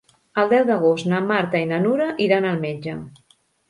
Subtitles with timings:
[0.43, 3.01] El deu d'agost na Marta i na Nura iran al metge.